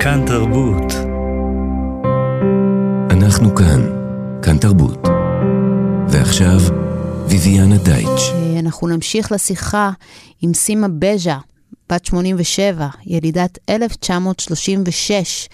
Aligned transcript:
כאן 0.00 0.26
תרבות. 0.26 0.92
אנחנו 3.10 3.54
כאן, 3.54 3.80
כאן 4.42 4.58
תרבות. 4.58 4.98
ועכשיו, 6.08 6.58
ויviana 7.28 7.84
דייטש. 7.84 8.22
אנחנו 8.60 8.88
נמשיך 8.88 9.32
לשיחה 9.32 9.90
עם 10.42 10.54
סימה 10.54 10.86
בז'ה, 10.98 11.38
בת 11.92 12.04
87, 12.04 12.88
ילידת 13.06 13.58
1936, 13.70 15.48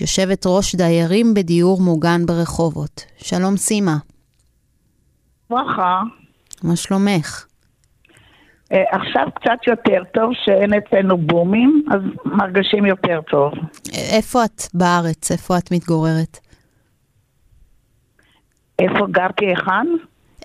יושבת 0.00 0.42
ראש 0.46 0.74
דיירים 0.74 1.34
בדיור 1.34 1.80
מוגן 1.80 2.26
ברחובות. 2.26 3.04
שלום 3.16 3.56
סימה. 3.56 3.96
ברכה. 5.50 6.02
מה 6.62 6.76
שלומך? 6.76 7.51
אה, 8.72 8.82
עכשיו 8.90 9.26
קצת 9.34 9.58
יותר 9.66 10.02
טוב 10.14 10.30
שאין 10.44 10.70
אצלנו 10.74 11.16
בומים, 11.18 11.84
אז 11.90 12.00
מרגישים 12.24 12.86
יותר 12.86 13.20
טוב. 13.30 13.52
איפה 14.12 14.44
את 14.44 14.62
בארץ? 14.74 15.30
איפה 15.32 15.58
את 15.58 15.72
מתגוררת? 15.72 16.38
איפה 18.78 19.06
גרתי 19.10 19.46
היכן? 19.46 19.86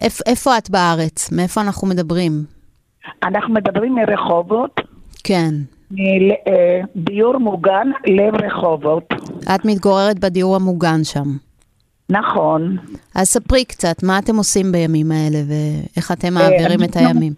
איפ, 0.01 0.19
איפה 0.25 0.57
את 0.57 0.69
בארץ? 0.69 1.31
מאיפה 1.31 1.61
אנחנו 1.61 1.87
מדברים? 1.87 2.31
אנחנו 3.23 3.53
מדברים 3.53 3.95
מרחובות, 3.95 4.81
כן. 5.23 5.53
מדיור 6.95 7.37
מוגן 7.37 7.87
לב 8.07 8.35
רחובות. 8.35 9.03
את 9.55 9.65
מתגוררת 9.65 10.19
בדיור 10.19 10.55
המוגן 10.55 11.03
שם. 11.03 11.37
נכון. 12.09 12.77
אז 13.15 13.27
ספרי 13.27 13.65
קצת, 13.65 14.03
מה 14.03 14.19
אתם 14.19 14.35
עושים 14.35 14.71
בימים 14.71 15.11
האלה 15.11 15.39
ואיך 15.47 16.11
אתם 16.11 16.33
מעבירים 16.33 16.83
את 16.83 16.97
אנחנו- 16.97 17.07
הימים? 17.07 17.33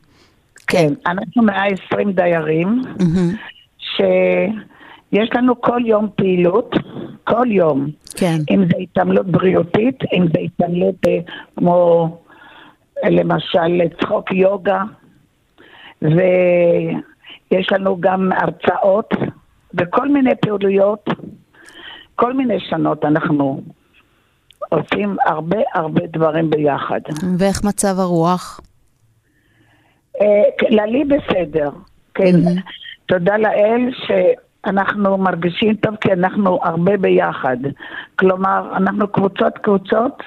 כן, 0.70 0.94
אנחנו 1.06 1.44
120 1.44 2.12
דיירים. 2.12 2.82
שיש 3.80 5.30
לנו 5.36 5.62
כל 5.62 5.82
יום 5.86 6.08
פעילות, 6.16 6.76
כל 7.24 7.52
יום. 7.52 7.88
כן. 8.16 8.38
אם 8.52 8.66
זה 8.66 8.78
התעמלות 8.82 9.26
בריאותית, 9.26 9.96
אם 10.14 10.26
זה 10.34 10.40
התעמלות 10.40 10.96
אה, 11.08 11.20
כמו 11.58 12.10
למשל 13.10 13.82
צחוק 14.02 14.32
יוגה, 14.32 14.84
ויש 16.02 17.68
לנו 17.72 17.98
גם 18.00 18.32
הרצאות 18.32 19.14
וכל 19.74 20.10
מיני 20.10 20.32
פעילויות, 20.42 21.06
כל 22.16 22.34
מיני 22.34 22.60
שנות 22.60 23.06
אנחנו 23.06 23.62
עושים 24.70 25.16
הרבה 25.26 25.58
הרבה 25.74 26.02
דברים 26.14 26.50
ביחד. 26.50 27.00
ואיך 27.38 27.64
מצב 27.64 28.00
הרוח? 28.00 28.60
אה, 30.22 30.44
כללי 30.60 31.04
בסדר, 31.04 31.70
כן. 32.14 32.36
תודה 33.06 33.38
לאל 33.38 33.90
שאנחנו 34.06 35.18
מרגישים 35.18 35.76
טוב 35.76 35.96
כי 35.96 36.14
אנחנו 36.14 36.60
הרבה 36.64 36.98
ביחד. 36.98 37.58
כלומר, 38.16 38.78
אנחנו 38.78 39.08
קבוצות 39.08 39.58
קבוצות 39.58 40.24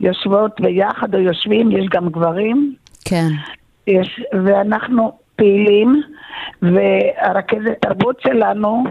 יושבות 0.00 0.60
ביחד 0.60 1.14
או 1.14 1.20
יושבים, 1.20 1.70
יש 1.70 1.86
גם 1.90 2.08
גברים, 2.08 2.74
כן. 3.04 3.28
יש, 3.86 4.20
ואנחנו 4.44 5.12
פעילים, 5.36 6.02
והרכזת 6.62 7.80
תרבות 7.80 8.20
שלנו 8.20 8.84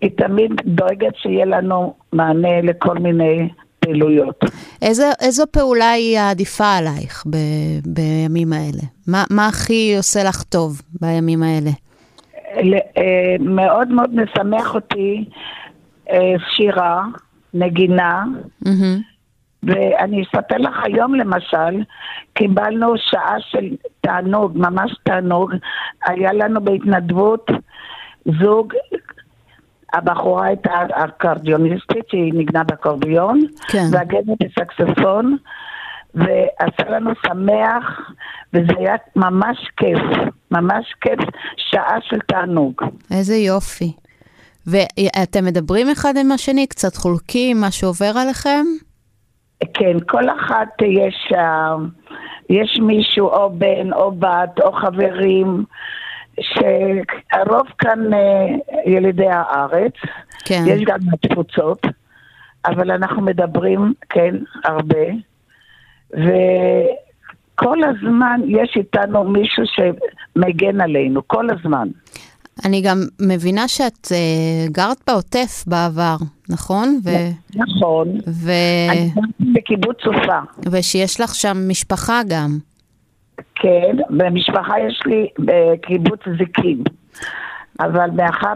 היא 0.00 0.10
תמיד 0.16 0.52
דואגת 0.64 1.16
שיהיה 1.16 1.44
לנו 1.44 1.94
מענה 2.12 2.60
לכל 2.60 2.98
מיני 2.98 3.48
פעילויות. 3.84 4.44
איזו, 4.82 5.04
איזו 5.20 5.44
פעולה 5.50 5.90
היא 5.90 6.18
העדיפה 6.18 6.76
עלייך 6.76 7.24
ב, 7.30 7.36
בימים 7.86 8.52
האלה? 8.52 8.82
מה, 9.08 9.24
מה 9.30 9.46
הכי 9.46 9.94
עושה 9.96 10.24
לך 10.24 10.42
טוב 10.42 10.82
בימים 11.00 11.42
האלה? 11.42 11.70
אה, 12.96 13.36
מאוד 13.40 13.88
מאוד 13.88 14.10
משמח 14.14 14.74
אותי 14.74 15.24
אה, 16.10 16.34
שירה, 16.56 17.04
נגינה, 17.54 18.24
מהמם. 18.62 19.00
ואני 19.62 20.22
אספר 20.22 20.56
לך 20.58 20.84
היום 20.84 21.14
למשל, 21.14 21.82
קיבלנו 22.34 22.94
שעה 22.96 23.36
של 23.40 23.68
תענוג, 24.00 24.58
ממש 24.58 24.92
תענוג, 25.02 25.52
היה 26.06 26.32
לנו 26.32 26.60
בהתנדבות 26.60 27.50
זוג, 28.42 28.72
הבחורה 29.94 30.46
הייתה 30.46 30.72
אקורדיוניסטית 30.92 32.08
שהיא 32.10 32.32
ניגנה 32.32 32.64
באקורדיון, 32.64 33.40
כן. 33.68 33.86
והגנת 33.92 34.38
בסקסופון, 34.40 35.36
ועשה 36.14 36.90
לנו 36.90 37.10
שמח, 37.26 38.10
וזה 38.52 38.72
היה 38.78 38.94
ממש 39.16 39.58
כיף, 39.76 40.00
ממש 40.50 40.94
כיף, 41.00 41.18
שעה 41.56 41.96
של 42.08 42.18
תענוג. 42.26 42.74
איזה 43.10 43.34
יופי. 43.36 43.92
ואתם 44.66 45.44
מדברים 45.44 45.90
אחד 45.90 46.14
עם 46.16 46.32
השני? 46.32 46.66
קצת 46.66 46.96
חולקים 46.96 47.60
מה 47.60 47.70
שעובר 47.70 48.12
עליכם? 48.16 48.64
כן, 49.74 49.96
כל 50.08 50.24
אחת 50.30 50.82
יש, 50.82 51.32
אה, 51.36 51.74
יש 52.50 52.78
מישהו, 52.82 53.28
או 53.28 53.50
בן, 53.58 53.92
או 53.92 54.12
בת, 54.12 54.60
או 54.62 54.72
חברים, 54.72 55.64
שהרוב 56.40 57.66
כאן 57.78 58.14
אה, 58.14 58.46
ילידי 58.86 59.28
הארץ, 59.28 59.92
כן. 60.44 60.64
יש 60.66 60.82
גם 60.84 60.98
מהתפוצות, 61.04 61.86
אבל 62.66 62.90
אנחנו 62.90 63.22
מדברים, 63.22 63.94
כן, 64.08 64.34
הרבה, 64.64 65.06
וכל 66.10 67.78
הזמן 67.84 68.40
יש 68.48 68.74
איתנו 68.76 69.24
מישהו 69.24 69.62
שמגן 69.66 70.80
עלינו, 70.80 71.28
כל 71.28 71.50
הזמן. 71.50 71.88
אני 72.64 72.80
גם 72.80 73.02
מבינה 73.20 73.68
שאת 73.68 74.06
uh, 74.06 74.72
גרת 74.72 74.96
בעוטף 75.06 75.64
בעבר, 75.66 76.16
נכון? 76.48 77.00
ו- 77.04 77.10
נכון. 77.54 78.08
ו- 78.26 78.90
אני 78.90 79.10
גרתי 79.14 79.52
בקיבוץ 79.54 79.96
סופה. 80.04 80.38
ושיש 80.70 81.20
לך 81.20 81.34
שם 81.34 81.56
משפחה 81.68 82.20
גם. 82.28 82.58
כן, 83.54 83.96
במשפחה 84.10 84.74
יש 84.88 85.02
לי 85.06 85.28
בקיבוץ 85.38 86.20
זיקים, 86.38 86.84
אבל 87.80 88.10
מאחר 88.10 88.52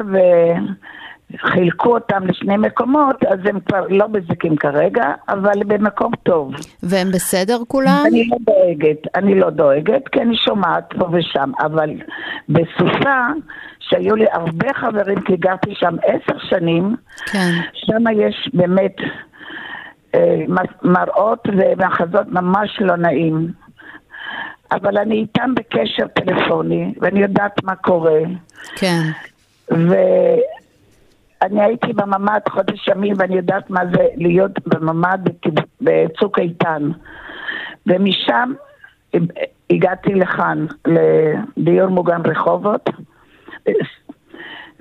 וחילקו 1.34 1.94
אותם 1.94 2.26
לשני 2.26 2.56
מקומות, 2.56 3.24
אז 3.24 3.38
הם 3.44 3.60
כבר 3.60 3.86
לא 3.88 4.06
בזיקים 4.06 4.56
כרגע, 4.56 5.04
אבל 5.28 5.64
במקום 5.66 6.12
טוב. 6.22 6.52
והם 6.82 7.08
בסדר 7.08 7.58
כולם? 7.68 8.02
אני 8.06 8.28
לא 8.28 8.36
דואגת, 8.40 8.98
אני 9.14 9.40
לא 9.40 9.50
דואגת, 9.50 10.08
כי 10.08 10.20
אני 10.20 10.36
שומעת 10.36 10.94
פה 10.98 11.08
ושם, 11.12 11.50
אבל 11.60 11.90
בסופה, 12.48 13.26
שהיו 13.80 14.16
לי 14.16 14.26
הרבה 14.32 14.74
חברים, 14.74 15.20
כי 15.20 15.36
גרתי 15.36 15.74
שם 15.74 15.96
עשר 16.02 16.38
שנים, 16.38 16.96
כן. 17.32 17.50
שם 17.72 18.04
יש 18.16 18.50
באמת 18.54 18.96
אה, 20.14 20.44
מראות 20.82 21.48
ומחזות 21.56 22.26
ממש 22.26 22.78
לא 22.80 22.96
נעים. 22.96 23.52
אבל 24.72 24.98
אני 24.98 25.14
איתם 25.14 25.54
בקשר 25.54 26.06
טלפוני, 26.06 26.94
ואני 27.00 27.20
יודעת 27.20 27.64
מה 27.64 27.76
קורה. 27.76 28.20
כן. 28.76 29.02
ואני 29.70 31.62
הייתי 31.62 31.92
בממ"ד 31.92 32.40
חודש 32.50 32.88
ימים, 32.88 33.14
ואני 33.18 33.36
יודעת 33.36 33.70
מה 33.70 33.80
זה 33.92 34.06
להיות 34.16 34.68
בממ"ד 34.68 35.18
בצוק 35.80 36.38
איתן. 36.38 36.90
ומשם 37.86 38.52
הגעתי 39.70 40.14
לכאן, 40.14 40.66
לדיור 40.86 41.88
מוגן 41.88 42.20
רחובות, 42.24 42.90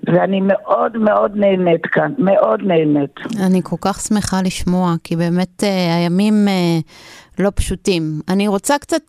ואני 0.04 0.42
מאוד 0.42 0.98
מאוד 0.98 1.31
נהנית 1.36 1.86
כאן, 1.86 2.14
מאוד 2.18 2.62
נהנית. 2.64 3.16
אני 3.46 3.62
כל 3.64 3.75
כך 3.81 4.00
שמחה 4.00 4.42
לשמוע, 4.42 4.94
כי 5.04 5.16
באמת 5.16 5.64
אה, 5.64 5.96
הימים 5.96 6.48
אה, 6.48 6.80
לא 7.40 7.52
פשוטים. 7.56 8.04
אני 8.30 8.48
רוצה 8.48 8.78
קצת 8.78 9.02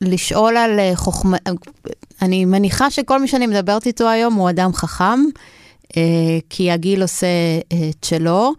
לשאול 0.00 0.56
על 0.56 0.78
אה, 0.78 0.92
חוכמה... 0.94 1.36
אני 2.22 2.44
מניחה 2.44 2.90
שכל 2.90 3.20
מי 3.20 3.28
שאני 3.28 3.46
מדברת 3.46 3.86
איתו 3.86 4.08
היום 4.08 4.34
הוא 4.34 4.50
אדם 4.50 4.72
חכם, 4.72 5.20
אה, 5.96 6.02
כי 6.50 6.70
הגיל 6.70 7.02
עושה 7.02 7.26
אה, 7.72 7.88
את 7.90 8.04
שלו. 8.04 8.52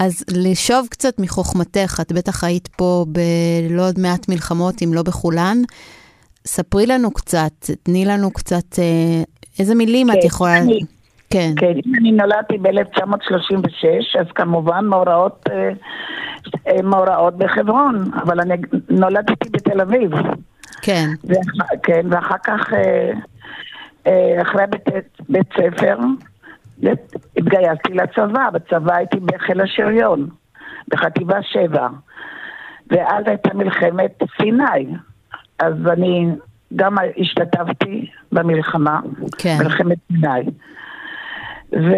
אז 0.00 0.22
לשאוב 0.30 0.86
קצת 0.90 1.18
מחוכמתך, 1.18 1.98
את 2.00 2.12
בטח 2.12 2.44
היית 2.44 2.68
פה 2.76 3.06
בלא 3.08 3.86
עוד 3.88 3.98
מעט 4.00 4.28
מלחמות, 4.28 4.82
אם 4.82 4.94
לא 4.94 5.02
בכולן. 5.02 5.62
ספרי 6.46 6.86
לנו 6.86 7.10
קצת, 7.10 7.70
תני 7.82 8.04
לנו 8.04 8.30
קצת, 8.30 8.78
אה, 8.78 9.22
איזה 9.58 9.74
מילים 9.74 10.10
את 10.10 10.16
כן, 10.20 10.26
יכולה... 10.26 10.58
אני- 10.58 10.80
כן. 11.30 11.52
כן, 11.56 11.72
אם 11.86 11.94
אני 12.00 12.12
נולדתי 12.12 12.58
ב-1936, 12.58 14.20
אז 14.20 14.26
כמובן 14.34 14.84
מאורעות, 14.84 15.48
אה, 15.50 15.70
אה, 16.68 16.82
מאורעות 16.82 17.36
בחברון, 17.38 18.10
אבל 18.22 18.40
אני 18.40 18.54
נולדתי 18.90 19.50
בתל 19.50 19.80
אביב. 19.80 20.10
כן, 20.82 21.06
ואח- 21.24 21.70
כן, 21.82 22.06
ואחר 22.10 22.38
כך, 22.44 22.72
אה, 22.72 23.10
אה, 24.06 24.42
אחרי 24.42 24.62
בית, 24.70 24.84
בית 25.28 25.46
ספר, 25.52 25.96
התגייסתי 27.36 27.92
לצבא, 27.94 28.50
בצבא 28.52 28.94
הייתי 28.96 29.16
בחיל 29.20 29.60
השריון, 29.60 30.28
בחטיבה 30.88 31.42
7, 31.42 31.88
ואז 32.90 33.24
הייתה 33.26 33.54
מלחמת 33.54 34.22
סיני, 34.42 34.94
אז 35.58 35.74
אני 35.92 36.26
גם 36.76 36.96
השתתפתי 37.18 38.06
במלחמה, 38.32 39.00
כן. 39.38 39.56
מלחמת 39.62 39.98
סיני. 40.12 40.50
ו... 41.72 41.92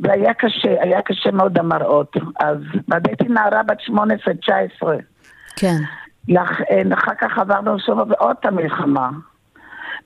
והיה 0.00 0.34
קשה, 0.34 0.82
היה 0.82 1.02
קשה 1.02 1.30
מאוד 1.30 1.58
המראות. 1.58 2.16
אז, 2.40 2.56
הייתי 3.08 3.24
נערה 3.24 3.62
בת 3.62 3.78
18-19. 4.82 4.86
כן. 5.56 5.76
לח... 6.28 6.60
אה, 6.70 6.82
אחר 6.94 7.12
כך 7.20 7.38
עברנו 7.38 7.78
שוב 7.78 8.12
עוד 8.12 8.36
את 8.40 8.46
המלחמה. 8.46 9.10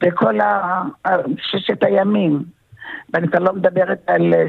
וכל 0.03 0.41
ה... 0.41 0.83
ששת 1.39 1.83
הימים. 1.83 2.43
ואני 3.15 3.29
כבר 3.29 3.39
לא 3.39 3.53
מדברת 3.53 3.99
על 4.07 4.35
אה, 4.35 4.45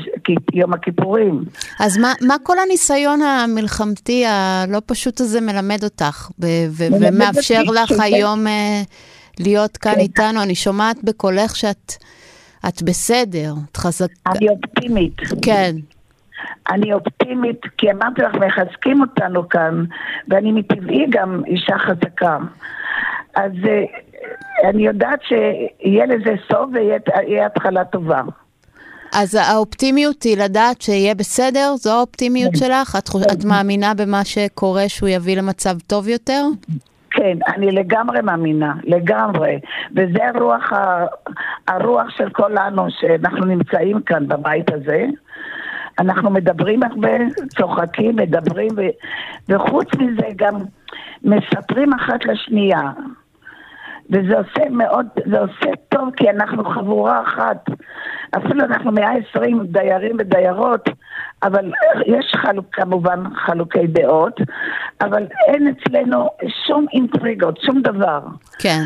יום 0.53 0.73
הכיפורים. 0.73 1.43
אז 1.79 1.97
מה, 1.97 2.13
מה 2.21 2.35
כל 2.43 2.59
הניסיון 2.59 3.21
המלחמתי 3.21 4.25
הלא 4.25 4.81
פשוט 4.85 5.21
הזה 5.21 5.41
מלמד 5.41 5.83
אותך, 5.83 6.29
ו- 6.39 6.45
ו- 6.69 6.93
ומאפשר 7.01 7.61
לך 7.63 7.87
שזה... 7.87 8.03
היום 8.03 8.47
uh, 8.47 8.49
להיות 9.39 9.77
כאן 9.77 9.93
כן. 9.93 9.99
איתנו? 9.99 10.41
אני 10.41 10.55
שומעת 10.55 11.03
בקולך 11.03 11.55
שאת 11.55 11.93
את 12.67 12.83
בסדר, 12.83 13.53
את 13.71 13.77
חזקה. 13.77 14.31
אני 14.31 14.49
אופטימית. 14.49 15.15
כן. 15.41 15.75
אני 16.69 16.93
אופטימית, 16.93 17.61
כי 17.77 17.91
אמרתי 17.91 18.21
לך, 18.21 18.35
מחזקים 18.35 19.01
אותנו 19.01 19.49
כאן, 19.49 19.83
ואני 20.27 20.51
מטבעי 20.51 21.05
גם 21.09 21.41
אישה 21.47 21.77
חזקה. 21.77 22.37
אז 23.35 23.51
אה, 23.67 24.69
אני 24.69 24.85
יודעת 24.85 25.19
שיהיה 25.23 26.05
לזה 26.05 26.35
סוף 26.51 26.69
ויהיה 26.73 27.45
התחלה 27.45 27.85
טובה. 27.85 28.21
אז 29.13 29.35
האופטימיות 29.35 30.23
היא 30.23 30.37
לדעת 30.37 30.81
שיהיה 30.81 31.15
בסדר? 31.15 31.75
זו 31.77 31.91
האופטימיות 31.91 32.51
כן. 32.53 32.59
שלך? 32.59 32.95
את, 32.95 33.09
את 33.33 33.45
מאמינה 33.45 33.93
במה 33.93 34.25
שקורה 34.25 34.89
שהוא 34.89 35.09
יביא 35.09 35.37
למצב 35.37 35.77
טוב 35.87 36.07
יותר? 36.07 36.45
כן, 37.19 37.37
אני 37.47 37.71
לגמרי 37.71 38.21
מאמינה, 38.21 38.73
לגמרי. 38.83 39.59
וזה 39.91 40.27
הרוח, 40.27 40.71
הרוח 41.67 42.09
של 42.09 42.29
כולנו 42.29 42.85
שאנחנו 42.89 43.45
נמצאים 43.45 44.01
כאן 44.01 44.27
בבית 44.27 44.71
הזה. 44.73 45.05
אנחנו 45.99 46.29
מדברים 46.29 46.83
הרבה, 46.83 47.09
צוחקים, 47.57 48.15
מדברים, 48.15 48.69
ו, 48.77 48.81
וחוץ 49.49 49.87
מזה 49.99 50.27
גם 50.35 50.53
מספרים 51.23 51.93
אחת 51.93 52.25
לשנייה. 52.25 52.91
וזה 54.09 54.37
עושה 54.37 54.69
מאוד, 54.69 55.05
זה 55.25 55.39
עושה 55.39 55.71
טוב 55.89 56.09
כי 56.15 56.29
אנחנו 56.29 56.65
חבורה 56.65 57.21
אחת. 57.21 57.65
אפילו 58.37 58.65
אנחנו 58.65 58.91
120 58.91 59.59
דיירים 59.63 60.15
ודיירות, 60.19 60.89
אבל 61.43 61.71
יש 62.05 62.35
חלוק, 62.35 62.65
כמובן 62.71 63.23
חלוקי 63.35 63.87
דעות, 63.87 64.41
אבל 65.01 65.27
אין 65.47 65.67
אצלנו 65.67 66.29
שום 66.67 66.85
אינטריגות, 66.93 67.59
שום 67.61 67.81
דבר. 67.81 68.19
כן. 68.59 68.83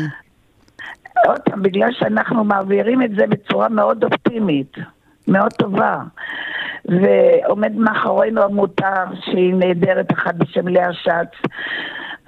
עוד 1.26 1.40
פעם, 1.40 1.62
בגלל 1.62 1.92
שאנחנו 1.92 2.44
מעבירים 2.44 3.02
את 3.02 3.10
זה 3.16 3.26
בצורה 3.28 3.68
מאוד 3.68 4.04
אופטימית, 4.04 4.72
מאוד 5.28 5.52
טובה. 5.52 6.02
ועומד 6.84 7.72
מאחורינו 7.76 8.42
עמותה 8.42 9.04
שהיא 9.24 9.54
נהדרת, 9.54 10.12
אחת 10.12 10.34
בשם 10.34 10.68
לאה 10.68 10.92
שץ, 10.92 11.50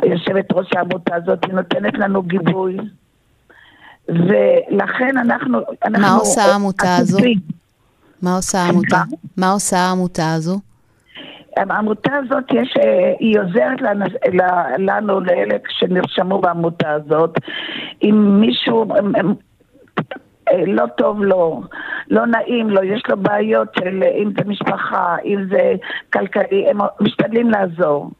יושבת 0.04 0.52
ראש 0.52 0.72
העמותה 0.76 1.14
הזאת, 1.14 1.44
היא 1.44 1.54
נותנת 1.54 1.94
לנו 1.94 2.22
גיבוי. 2.22 2.76
ולכן 4.08 5.16
אנחנו... 5.16 5.58
אנחנו 5.84 6.08
מה 6.08 6.14
עושה 6.14 6.42
העמותה 6.42 6.96
הזו? 6.96 7.18
מה 8.22 8.36
עושה 8.36 8.58
העמותה? 8.58 9.02
מה 9.36 9.50
עושה 9.50 9.78
העמותה 9.78 10.32
הזו? 10.32 10.60
העמותה 11.56 12.14
הזאת, 12.14 12.44
יש, 12.52 12.76
אה, 12.76 13.12
היא 13.18 13.38
עוזרת 13.40 13.80
לנו, 14.78 15.20
לאלה 15.20 15.56
שנרשמו 15.68 16.38
בעמותה 16.38 16.92
הזאת. 16.92 17.38
אם 18.02 18.40
מישהו 18.40 18.86
אה, 20.48 20.64
לא 20.66 20.86
טוב 20.96 21.22
לו, 21.22 21.62
לא 22.10 22.26
נעים 22.26 22.70
לו, 22.70 22.82
יש 22.82 23.02
לו 23.08 23.16
בעיות 23.16 23.68
של 23.78 24.02
אם 24.22 24.30
זה 24.38 24.44
משפחה, 24.46 25.16
אם 25.24 25.44
זה 25.50 25.74
כלכלי, 26.12 26.66
הם 26.70 26.78
משתדלים 27.00 27.50
לעזור. 27.50 28.10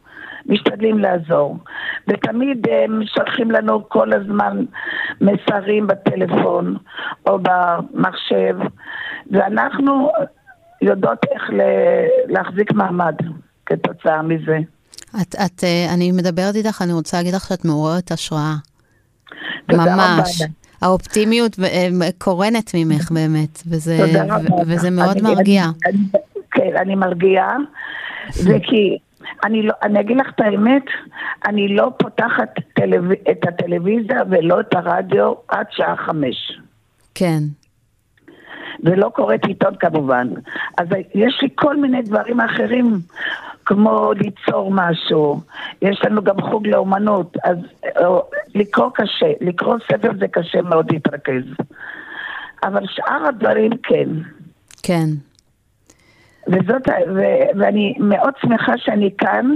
משתדלים 0.49 0.99
לעזור. 0.99 1.57
ותמיד 2.09 2.67
הם 2.71 3.01
שולחים 3.07 3.51
לנו 3.51 3.89
כל 3.89 4.13
הזמן 4.13 4.65
מסרים 5.21 5.87
בטלפון 5.87 6.77
או 7.27 7.39
במחשב, 7.43 8.57
ואנחנו 9.31 10.11
יודעות 10.83 11.19
איך 11.35 11.43
להחזיק 12.29 12.73
מעמד 12.73 13.15
כתוצאה 13.67 14.23
מזה. 14.23 14.59
את, 15.23 15.35
את, 15.35 15.65
אה, 15.65 15.95
אני 15.95 16.13
מדברת 16.13 16.55
איתך, 16.55 16.83
אני 16.83 16.93
רוצה 16.93 17.17
להגיד 17.17 17.35
לך 17.35 17.47
שאת 17.49 17.65
מעוררת 17.65 18.13
השראה. 18.13 18.55
ממש. 19.69 20.43
רבה. 20.43 20.53
האופטימיות 20.83 21.57
אה, 21.65 21.89
קורנת 22.19 22.71
ממך 22.75 23.11
באמת, 23.11 23.63
וזה, 23.67 23.99
וזה 24.67 24.91
מאוד 24.91 25.17
אני, 25.17 25.23
מרגיע. 25.23 25.65
אני, 25.65 25.73
אני, 25.87 26.23
כן, 26.51 26.77
אני 26.77 26.95
מרגיעה, 26.95 27.57
וכי 28.29 28.99
אני, 29.45 29.63
לא, 29.63 29.75
אני 29.83 30.01
אגיד 30.01 30.17
לך 30.17 30.27
את 30.35 30.41
האמת, 30.41 30.83
אני 31.47 31.69
לא 31.69 31.91
פותחת 31.99 32.49
טלו, 32.75 33.13
את 33.31 33.49
הטלוויזיה 33.49 34.23
ולא 34.31 34.61
את 34.61 34.75
הרדיו 34.75 35.33
עד 35.49 35.67
שעה 35.71 35.97
חמש. 35.97 36.59
כן. 37.15 37.43
ולא 38.85 39.09
קוראת 39.15 39.45
עיתון 39.45 39.75
כמובן. 39.81 40.29
אז 40.79 40.89
יש 41.15 41.39
לי 41.43 41.49
כל 41.55 41.77
מיני 41.77 42.03
דברים 42.03 42.41
אחרים, 42.41 42.99
כמו 43.67 44.13
ליצור 44.13 44.71
משהו. 44.75 45.41
יש 45.83 46.01
לנו 46.05 46.23
גם 46.23 46.41
חוג 46.41 46.67
לאומנות, 46.67 47.37
אז 47.45 47.57
או, 48.05 48.23
לקרוא 48.55 48.91
קשה, 48.95 49.33
לקרוא 49.41 49.77
ספר 49.93 50.11
זה 50.19 50.29
קשה 50.29 50.63
מאוד 50.63 50.93
להתרכז. 50.93 51.45
אבל 52.63 52.87
שאר 52.87 53.27
הדברים 53.27 53.71
כן. 53.83 54.09
כן. 54.83 55.07
וזאת, 56.49 56.89
ו, 56.89 57.21
ואני 57.59 57.95
מאוד 57.99 58.35
שמחה 58.41 58.73
שאני 58.77 59.11
כאן, 59.19 59.47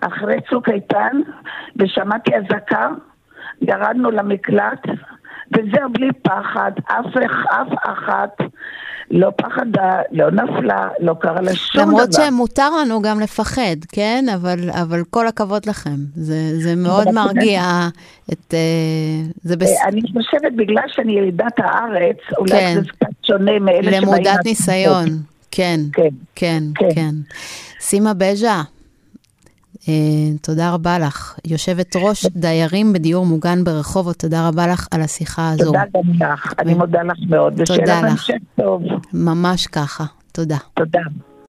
אחרי 0.00 0.36
צוק 0.50 0.68
איתן, 0.68 1.20
ושמעתי 1.76 2.30
אזעקה, 2.36 2.88
ירדנו 3.60 4.10
למקלט, 4.10 4.86
וזהו 5.52 5.92
בלי 5.92 6.08
פחד, 6.22 6.72
אף, 6.88 7.16
אף 7.50 7.68
אחת 7.84 8.36
לא 9.12 9.30
פחדה, 9.36 10.00
לא 10.10 10.30
נפלה, 10.30 10.88
לא 11.00 11.14
קרה 11.20 11.40
לה 11.40 11.54
שום 11.54 11.82
למרות 11.82 12.10
דבר. 12.10 12.26
למרות 12.26 12.48
שמותר 12.52 12.70
לנו 12.80 13.02
גם 13.02 13.20
לפחד, 13.20 13.76
כן? 13.92 14.24
אבל, 14.34 14.70
אבל 14.70 15.02
כל 15.10 15.26
הכבוד 15.26 15.66
לכם. 15.66 15.96
זה, 16.14 16.58
זה 16.60 16.76
מאוד 16.76 17.08
מרגיע 17.10 17.62
את... 18.32 18.54
Uh, 18.54 19.32
זה 19.42 19.56
בס... 19.56 19.70
אני 19.86 20.00
חושבת, 20.00 20.52
בגלל 20.56 20.84
שאני 20.88 21.12
ילידת 21.12 21.58
הארץ, 21.58 22.16
אולי 22.38 22.50
כן. 22.50 22.74
זה 22.74 22.88
קצת 22.88 23.06
שונה 23.22 23.58
מאלה 23.58 23.82
שבאים... 23.82 24.02
למודת 24.02 24.44
ניסיון. 24.44 25.06
כן, 25.50 25.80
כן, 25.92 26.08
כן, 26.34 26.62
כן. 26.74 26.88
כן. 26.94 27.14
סימה 27.80 28.14
בז'ה, 28.14 28.48
אה, 28.48 28.62
תודה 30.42 30.74
רבה 30.74 30.98
לך. 30.98 31.38
יושבת 31.44 31.96
ראש 31.96 32.26
דיירים 32.26 32.92
בדיור 32.92 33.26
מוגן 33.26 33.64
ברחובות, 33.64 34.16
תודה 34.16 34.48
רבה 34.48 34.66
לך 34.66 34.88
על 34.90 35.02
השיחה 35.02 35.50
הזו. 35.50 35.64
תודה 35.64 35.82
גם 35.94 36.32
לך, 36.32 36.52
אני 36.58 36.74
מודה 36.74 37.02
לך 37.02 37.18
מאוד. 37.28 37.60
תודה 37.64 38.00
לך. 38.00 38.30
ממש 39.12 39.66
ככה, 39.66 40.04
תודה. 40.32 40.56
תודה. 40.74 41.00